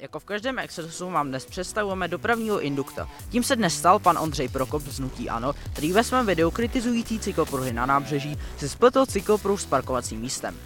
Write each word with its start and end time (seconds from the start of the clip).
Jako 0.00 0.20
v 0.20 0.24
každém 0.24 0.58
Excelsu 0.58 1.10
vám 1.10 1.28
dnes 1.28 1.46
představujeme 1.46 2.08
dopravního 2.08 2.60
indukta. 2.60 3.08
Tím 3.30 3.42
se 3.42 3.56
dnes 3.56 3.78
stal 3.78 3.98
pan 3.98 4.18
Ondřej 4.18 4.48
Prokop 4.48 4.82
z 4.82 5.00
Nutí 5.00 5.30
Ano, 5.30 5.52
který 5.72 5.92
ve 5.92 6.04
svém 6.04 6.26
videu 6.26 6.50
kritizující 6.50 7.18
cyklopruhy 7.18 7.72
na 7.72 7.86
nábřeží 7.86 8.38
si 8.58 8.68
spletl 8.68 9.06
cyklopruh 9.06 9.60
s 9.60 9.66
parkovacím 9.66 10.20
místem. 10.20 10.56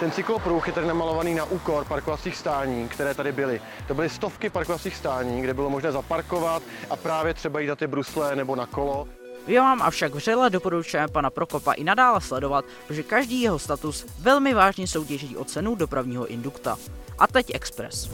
Ten 0.00 0.10
cyklopruh 0.10 0.66
je 0.66 0.72
tady 0.72 0.86
namalovaný 0.86 1.34
na 1.34 1.44
úkor 1.44 1.84
parkovacích 1.84 2.36
stání, 2.36 2.88
které 2.88 3.14
tady 3.14 3.32
byly. 3.32 3.60
To 3.88 3.94
byly 3.94 4.08
stovky 4.08 4.50
parkovacích 4.50 4.96
stání, 4.96 5.42
kde 5.42 5.54
bylo 5.54 5.70
možné 5.70 5.92
zaparkovat 5.92 6.62
a 6.90 6.96
právě 6.96 7.34
třeba 7.34 7.60
jít 7.60 7.68
na 7.68 7.76
ty 7.76 7.86
brusle 7.86 8.36
nebo 8.36 8.56
na 8.56 8.66
kolo. 8.66 9.08
My 9.46 9.58
vám 9.58 9.82
avšak 9.82 10.14
vřele 10.14 10.50
doporučujeme 10.50 11.08
pana 11.08 11.30
Prokopa 11.30 11.72
i 11.72 11.84
nadále 11.84 12.20
sledovat, 12.20 12.64
protože 12.86 13.02
každý 13.02 13.42
jeho 13.42 13.58
status 13.58 14.06
velmi 14.18 14.54
vážně 14.54 14.86
soutěží 14.86 15.36
o 15.36 15.44
cenu 15.44 15.74
dopravního 15.74 16.26
indukta. 16.26 16.78
A 17.18 17.26
teď 17.26 17.54
Express. 17.54 18.10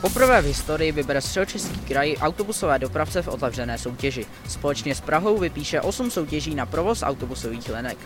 Poprvé 0.00 0.42
v 0.42 0.44
historii 0.44 0.92
vybere 0.92 1.20
Středočeský 1.20 1.80
kraj 1.80 2.16
autobusové 2.20 2.78
dopravce 2.78 3.22
v 3.22 3.28
otevřené 3.28 3.78
soutěži. 3.78 4.26
Společně 4.48 4.94
s 4.94 5.00
Prahou 5.00 5.38
vypíše 5.38 5.80
8 5.80 6.10
soutěží 6.10 6.54
na 6.54 6.66
provoz 6.66 7.02
autobusových 7.02 7.68
linek. 7.68 7.98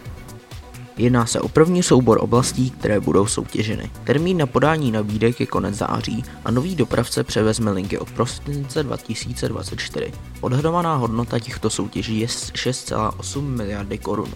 Jedná 1.00 1.26
se 1.26 1.40
o 1.40 1.48
první 1.48 1.82
soubor 1.82 2.18
oblastí, 2.20 2.70
které 2.70 3.00
budou 3.00 3.26
soutěženy. 3.26 3.90
Termín 4.04 4.38
na 4.38 4.46
podání 4.46 4.92
nabídek 4.92 5.40
je 5.40 5.46
konec 5.46 5.74
září 5.74 6.24
a 6.44 6.50
nový 6.50 6.76
dopravce 6.76 7.24
převezme 7.24 7.70
linky 7.70 7.98
od 7.98 8.10
prosince 8.10 8.82
2024. 8.82 10.12
Odhadovaná 10.40 10.96
hodnota 10.96 11.38
těchto 11.38 11.70
soutěží 11.70 12.20
je 12.20 12.26
6,8 12.26 13.40
miliardy 13.40 13.98
korun. 13.98 14.32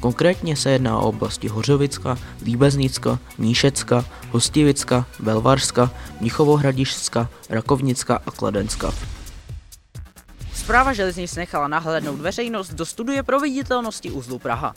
Konkrétně 0.00 0.56
se 0.56 0.70
jedná 0.70 0.98
o 0.98 1.08
oblasti 1.08 1.48
Hořovicka, 1.48 2.18
Líbeznicka, 2.44 3.18
Níšecka, 3.38 4.04
Hostivicka, 4.30 5.06
Belvarska, 5.20 5.90
Mnichovohradišska, 6.20 7.28
Rakovnicka 7.50 8.20
a 8.26 8.30
Kladenska. 8.30 8.94
Zpráva 10.54 10.92
železnic 10.92 11.34
nechala 11.34 11.68
nahlédnout 11.68 12.20
veřejnost 12.20 12.74
do 12.74 12.86
studie 12.86 13.22
proveditelnosti 13.22 14.10
uzlu 14.10 14.38
Praha. 14.38 14.74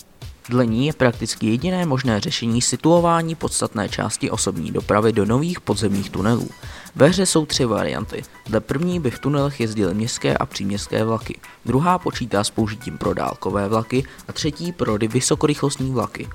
Dle 0.49 0.65
ní 0.65 0.87
je 0.87 0.93
prakticky 0.93 1.47
jediné 1.47 1.85
možné 1.85 2.19
řešení 2.19 2.61
situování 2.61 3.35
podstatné 3.35 3.89
části 3.89 4.31
osobní 4.31 4.71
dopravy 4.71 5.13
do 5.13 5.25
nových 5.25 5.61
podzemních 5.61 6.09
tunelů. 6.09 6.49
Ve 6.95 7.07
hře 7.07 7.25
jsou 7.25 7.45
tři 7.45 7.65
varianty. 7.65 8.23
Dle 8.47 8.59
první 8.59 8.99
by 8.99 9.11
v 9.11 9.19
tunelech 9.19 9.59
jezdily 9.59 9.93
městské 9.93 10.37
a 10.37 10.45
příměstské 10.45 11.03
vlaky, 11.03 11.39
druhá 11.65 11.99
počítá 11.99 12.43
s 12.43 12.49
použitím 12.49 12.97
pro 12.97 13.13
dálkové 13.13 13.67
vlaky 13.67 14.03
a 14.27 14.33
třetí 14.33 14.71
pro 14.71 14.97
vysokorychlostní 14.97 15.91
vlaky. 15.91 16.27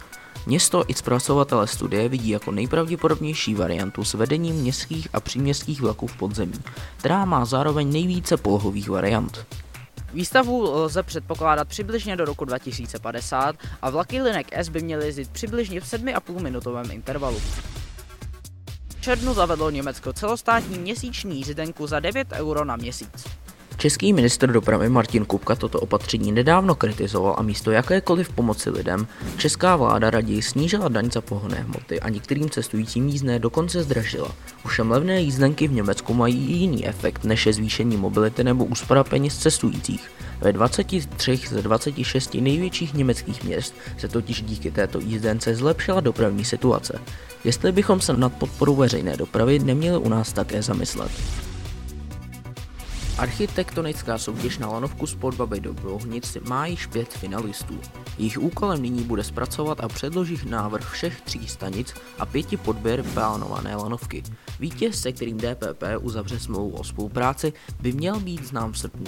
Město 0.46 0.84
i 0.88 0.94
zpracovatele 0.94 1.66
studie 1.66 2.08
vidí 2.08 2.28
jako 2.28 2.50
nejpravděpodobnější 2.50 3.54
variantu 3.54 4.04
s 4.04 4.14
vedením 4.14 4.54
městských 4.54 5.08
a 5.12 5.20
příměstských 5.20 5.80
vlaků 5.80 6.06
v 6.06 6.16
podzemí, 6.16 6.60
která 6.96 7.24
má 7.24 7.44
zároveň 7.44 7.92
nejvíce 7.92 8.36
polohových 8.36 8.88
variant. 8.88 9.46
Výstavu 10.14 10.62
lze 10.62 11.02
předpokládat 11.02 11.68
přibližně 11.68 12.16
do 12.16 12.24
roku 12.24 12.44
2050 12.44 13.56
a 13.82 13.90
vlaky 13.90 14.22
linek 14.22 14.46
S 14.52 14.68
by 14.68 14.80
měly 14.80 15.06
jezdit 15.06 15.30
přibližně 15.30 15.80
v 15.80 15.84
7,5 15.84 16.42
minutovém 16.42 16.90
intervalu. 16.90 17.40
V 18.88 19.00
červnu 19.00 19.34
zavedlo 19.34 19.70
Německo 19.70 20.12
celostátní 20.12 20.78
měsíční 20.78 21.36
jízdenku 21.36 21.86
za 21.86 22.00
9 22.00 22.32
euro 22.32 22.64
na 22.64 22.76
měsíc. 22.76 23.26
Český 23.84 24.12
ministr 24.12 24.52
dopravy 24.52 24.88
Martin 24.88 25.24
Kupka 25.24 25.54
toto 25.54 25.80
opatření 25.80 26.32
nedávno 26.32 26.74
kritizoval 26.74 27.34
a 27.38 27.42
místo 27.42 27.70
jakékoliv 27.70 28.28
pomoci 28.28 28.70
lidem 28.70 29.06
česká 29.36 29.76
vláda 29.76 30.10
raději 30.10 30.42
snížila 30.42 30.88
daň 30.88 31.10
za 31.10 31.20
pohonné 31.20 31.56
hmoty 31.56 32.00
a 32.00 32.08
některým 32.08 32.50
cestujícím 32.50 33.08
jízdné 33.08 33.38
dokonce 33.38 33.82
zdražila. 33.82 34.28
Ovšem 34.64 34.90
levné 34.90 35.20
jízdenky 35.20 35.68
v 35.68 35.72
Německu 35.72 36.14
mají 36.14 36.36
jiný 36.36 36.86
efekt 36.88 37.24
než 37.24 37.46
je 37.46 37.52
zvýšení 37.52 37.96
mobility 37.96 38.44
nebo 38.44 38.64
úspora 38.64 39.04
peněz 39.04 39.38
cestujících. 39.38 40.10
Ve 40.40 40.52
23 40.52 41.40
ze 41.48 41.62
26 41.62 42.34
největších 42.34 42.94
německých 42.94 43.44
měst 43.44 43.74
se 43.98 44.08
totiž 44.08 44.42
díky 44.42 44.70
této 44.70 45.00
jízdence 45.00 45.54
zlepšila 45.54 46.00
dopravní 46.00 46.44
situace. 46.44 47.00
Jestli 47.44 47.72
bychom 47.72 48.00
se 48.00 48.16
nad 48.16 48.32
podporu 48.32 48.74
veřejné 48.74 49.16
dopravy 49.16 49.58
neměli 49.58 49.98
u 49.98 50.08
nás 50.08 50.32
také 50.32 50.62
zamyslet. 50.62 51.10
Architektonická 53.18 54.18
soutěž 54.18 54.58
na 54.58 54.68
lanovku 54.68 55.06
z 55.06 55.14
Podbaby 55.14 55.60
do 55.60 55.74
Blohnic 55.74 56.36
má 56.48 56.66
již 56.66 56.86
pět 56.86 57.08
finalistů. 57.08 57.80
Jejich 58.18 58.38
úkolem 58.38 58.82
nyní 58.82 59.04
bude 59.04 59.24
zpracovat 59.24 59.80
a 59.80 59.88
předložit 59.88 60.44
návrh 60.44 60.90
všech 60.90 61.20
tří 61.20 61.48
stanic 61.48 61.94
a 62.18 62.26
pěti 62.26 62.56
podběr 62.56 63.02
plánované 63.02 63.76
lanovky. 63.76 64.22
Vítěz, 64.60 65.00
se 65.00 65.12
kterým 65.12 65.38
DPP 65.38 65.82
uzavře 66.00 66.38
smlouvu 66.38 66.76
o 66.76 66.84
spolupráci, 66.84 67.52
by 67.80 67.92
měl 67.92 68.20
být 68.20 68.46
znám 68.46 68.72
v 68.72 68.78
srpnu. 68.78 69.06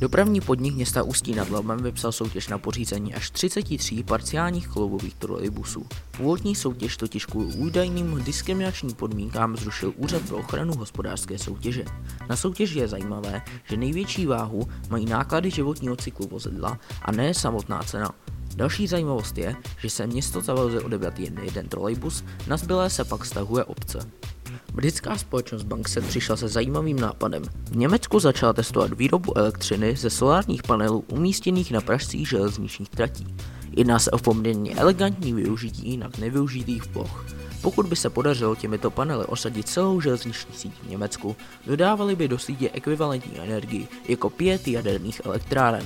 Dopravní 0.00 0.40
podnik 0.40 0.74
města 0.74 1.02
Ústí 1.02 1.34
nad 1.34 1.50
Labem 1.50 1.82
vypsal 1.82 2.12
soutěž 2.12 2.48
na 2.48 2.58
pořízení 2.58 3.14
až 3.14 3.30
33 3.30 4.02
parciálních 4.02 4.68
kloubových 4.68 5.14
trolejbusů. 5.14 5.86
Původní 6.16 6.54
soutěž 6.54 6.96
totiž 6.96 7.26
kvůli 7.26 7.54
údajným 7.54 8.24
diskriminačním 8.24 8.94
podmínkám 8.94 9.56
zrušil 9.56 9.92
Úřad 9.96 10.22
pro 10.22 10.36
ochranu 10.36 10.74
hospodářské 10.74 11.38
soutěže. 11.38 11.84
Na 12.28 12.36
soutěži 12.36 12.78
je 12.78 12.88
zajímavé, 12.88 13.42
že 13.64 13.76
největší 13.76 14.26
váhu 14.26 14.68
mají 14.90 15.06
náklady 15.06 15.50
životního 15.50 15.96
cyklu 15.96 16.28
vozidla 16.28 16.78
a 17.02 17.12
ne 17.12 17.34
samotná 17.34 17.82
cena. 17.82 18.10
Další 18.56 18.86
zajímavost 18.86 19.38
je, 19.38 19.56
že 19.78 19.90
se 19.90 20.06
město 20.06 20.40
zavazuje 20.40 20.80
odebrat 20.80 21.18
jen 21.18 21.38
jeden 21.38 21.68
trolejbus, 21.68 22.24
na 22.46 22.56
zbylé 22.56 22.90
se 22.90 23.04
pak 23.04 23.24
stahuje 23.24 23.64
obce. 23.64 23.98
Britská 24.78 25.18
společnost 25.18 25.62
Bankset 25.62 26.06
přišla 26.06 26.36
se 26.36 26.48
zajímavým 26.48 27.00
nápadem. 27.00 27.42
V 27.70 27.76
Německu 27.76 28.20
začala 28.20 28.52
testovat 28.52 28.92
výrobu 28.92 29.38
elektřiny 29.38 29.96
ze 29.96 30.10
solárních 30.10 30.62
panelů 30.62 31.04
umístěných 31.08 31.72
na 31.72 31.80
pražských 31.80 32.28
železničních 32.28 32.88
tratí. 32.88 33.26
Jedná 33.76 33.98
se 33.98 34.10
o 34.10 34.18
poměrně 34.18 34.74
elegantní 34.74 35.32
využití 35.32 35.90
jinak 35.90 36.18
nevyužitých 36.18 36.86
ploch. 36.86 37.26
Pokud 37.62 37.86
by 37.86 37.96
se 37.96 38.10
podařilo 38.10 38.54
těmito 38.54 38.90
panely 38.90 39.24
osadit 39.24 39.68
celou 39.68 40.00
železniční 40.00 40.54
síť 40.54 40.72
v 40.82 40.88
Německu, 40.90 41.36
dodávali 41.66 42.16
by 42.16 42.28
do 42.28 42.38
sítě 42.38 42.70
ekvivalentní 42.72 43.40
energii 43.40 43.88
jako 44.08 44.30
pět 44.30 44.68
jaderných 44.68 45.20
elektráren. 45.24 45.84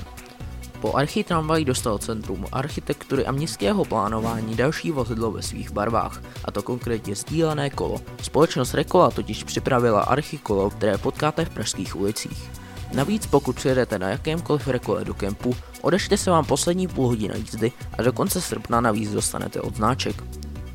Po 0.82 0.96
architramvaji 0.96 1.64
dostalo 1.64 1.98
Centrum 1.98 2.46
architektury 2.52 3.26
a 3.26 3.32
městského 3.32 3.84
plánování 3.84 4.54
další 4.54 4.90
vozidlo 4.90 5.30
ve 5.30 5.42
svých 5.42 5.72
barvách, 5.72 6.22
a 6.44 6.50
to 6.50 6.62
konkrétně 6.62 7.14
sdílené 7.14 7.70
kolo. 7.70 8.00
Společnost 8.22 8.74
Rekola 8.74 9.10
totiž 9.10 9.44
připravila 9.44 10.00
archikolo, 10.00 10.70
které 10.70 10.98
potkáte 10.98 11.44
v 11.44 11.50
pražských 11.50 11.96
ulicích. 11.96 12.50
Navíc 12.94 13.26
pokud 13.26 13.56
přijedete 13.56 13.98
na 13.98 14.08
jakémkoliv 14.08 14.68
rekole 14.68 15.04
do 15.04 15.14
kempu, 15.14 15.56
odešte 15.82 16.16
se 16.16 16.30
vám 16.30 16.44
poslední 16.44 16.88
půl 16.88 17.06
hodina 17.06 17.34
jízdy 17.36 17.72
a 17.98 18.02
do 18.02 18.12
konce 18.12 18.40
srpna 18.40 18.80
navíc 18.80 19.12
dostanete 19.12 19.60
odznáček. 19.60 20.22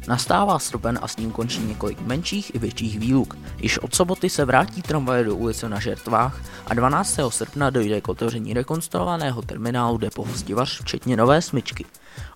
Nastává 0.07 0.59
srpen 0.59 1.00
a 1.01 1.07
s 1.07 1.18
ním 1.18 1.31
končí 1.31 1.59
několik 1.59 2.01
menších 2.01 2.56
i 2.56 2.59
větších 2.59 3.00
výluk. 3.00 3.38
Již 3.57 3.79
od 3.79 3.95
soboty 3.95 4.29
se 4.29 4.45
vrátí 4.45 4.81
tramvaje 4.81 5.23
do 5.23 5.35
ulice 5.35 5.69
na 5.69 5.79
Žertvách 5.79 6.41
a 6.68 6.73
12. 6.73 7.19
srpna 7.29 7.69
dojde 7.69 8.01
k 8.01 8.07
otevření 8.07 8.53
rekonstruovaného 8.53 9.41
terminálu 9.41 9.97
Depo 9.97 10.25
Hostivař, 10.25 10.81
včetně 10.81 11.18
nové 11.18 11.41
smyčky. 11.41 11.85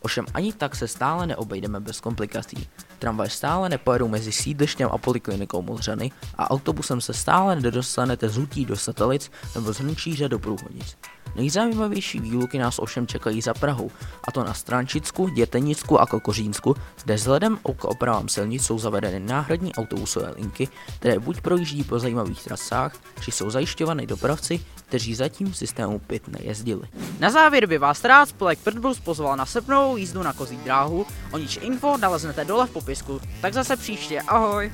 Ovšem 0.02 0.26
ani 0.34 0.54
tak 0.54 0.76
se 0.76 0.88
stále 0.88 1.28
neobejdeme 1.28 1.80
bez 1.80 2.00
komplikací. 2.00 2.68
Tramvaj 3.00 3.30
stále 3.30 3.70
nepojedou 3.70 4.08
mezi 4.08 4.32
sídlištěm 4.32 4.90
a 4.92 4.98
poliklinikou 4.98 5.62
Modřany 5.62 6.12
a 6.38 6.52
autobusem 6.52 7.02
se 7.02 7.14
stále 7.14 7.56
nedostanete 7.56 8.30
z 8.30 8.38
Hutí 8.38 8.66
do 8.66 8.78
Satelic 8.78 9.32
nebo 9.56 9.74
z 9.74 9.78
Hrnčíře 9.78 10.30
do 10.30 10.40
Průhonic. 10.40 10.98
Nejzajímavější 11.36 12.20
výluky 12.20 12.58
nás 12.58 12.80
ovšem 12.80 13.08
čekají 13.08 13.42
za 13.42 13.54
Prahou, 13.54 13.92
a 14.28 14.32
to 14.32 14.44
na 14.44 14.54
Strančicku, 14.54 15.28
Dětenicku 15.28 16.00
a 16.00 16.06
Kokořínsku, 16.06 16.76
kde 17.04 17.16
vzhledem 17.16 17.58
k 17.76 17.86
opravám 17.86 18.30
silnic 18.30 18.66
jsou 18.66 18.80
zavedeny 18.80 19.20
náhradní 19.20 19.76
autobusové 19.76 20.34
linky, 20.36 20.68
které 20.96 21.20
buď 21.20 21.42
projíždí 21.42 21.84
po 21.84 22.00
zajímavých 22.00 22.44
trasách, 22.44 22.96
či 23.22 23.32
jsou 23.32 23.50
zajišťovány 23.50 24.08
dopravci, 24.08 24.60
kteří 24.76 25.16
zatím 25.16 25.52
v 25.52 25.58
systému 25.58 26.00
PIT 26.00 26.28
nejezdili. 26.28 26.82
Na 27.20 27.30
závěr 27.30 27.66
by 27.66 27.78
vás 27.78 28.04
rád 28.04 28.30
spolek 28.30 28.60
Prdbus 28.60 29.00
pozval 29.00 29.38
na 29.38 29.46
srpnovou 29.46 29.98
jízdu 29.98 30.24
na 30.24 30.34
kozí 30.34 30.58
dráhu, 30.58 31.06
o 31.32 31.38
níž 31.38 31.60
info 31.62 31.98
naleznete 31.98 32.46
dole 32.46 32.68
v 32.68 32.70
popisku. 32.70 33.22
Tak 33.42 33.54
zase 33.54 33.78
příště, 33.78 34.22
ahoj! 34.22 34.72